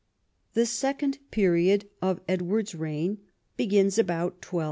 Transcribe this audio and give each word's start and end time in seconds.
The 0.55 0.65
second 0.65 1.19
period 1.29 1.87
of 2.01 2.21
Edward's 2.27 2.73
reign 2.73 3.19
begins 3.55 3.99
about 3.99 4.37
1290. 4.41 4.59